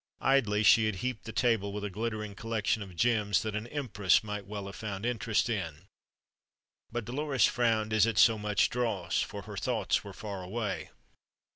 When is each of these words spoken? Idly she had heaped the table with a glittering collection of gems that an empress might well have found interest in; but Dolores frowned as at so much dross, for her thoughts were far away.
Idly 0.23 0.63
she 0.63 0.87
had 0.87 0.95
heaped 1.05 1.25
the 1.25 1.31
table 1.31 1.71
with 1.71 1.83
a 1.83 1.91
glittering 1.91 2.33
collection 2.33 2.81
of 2.81 2.95
gems 2.95 3.43
that 3.43 3.55
an 3.55 3.67
empress 3.67 4.23
might 4.23 4.47
well 4.47 4.65
have 4.65 4.75
found 4.75 5.05
interest 5.05 5.47
in; 5.47 5.85
but 6.91 7.05
Dolores 7.05 7.45
frowned 7.45 7.93
as 7.93 8.07
at 8.07 8.17
so 8.17 8.39
much 8.39 8.71
dross, 8.71 9.21
for 9.21 9.43
her 9.43 9.55
thoughts 9.57 10.03
were 10.03 10.11
far 10.13 10.41
away. 10.41 10.89